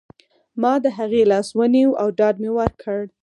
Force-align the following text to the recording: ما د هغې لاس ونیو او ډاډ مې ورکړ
ما 0.61 0.73
د 0.83 0.85
هغې 0.97 1.21
لاس 1.31 1.47
ونیو 1.57 1.91
او 2.01 2.07
ډاډ 2.17 2.35
مې 2.43 2.51
ورکړ 2.59 3.01